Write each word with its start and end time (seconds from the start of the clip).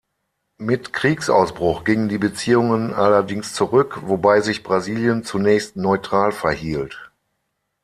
Mit 0.57 0.93
Kriegsausbruch 0.93 1.83
gingen 1.83 2.09
die 2.09 2.17
Beziehungen 2.17 2.91
allerdings 2.91 3.53
zurück, 3.53 3.99
wobei 4.01 4.41
sich 4.41 4.63
Brasilien 4.63 5.23
zunächst 5.23 5.75
neutral 5.75 6.31
verhielt. 6.31 7.11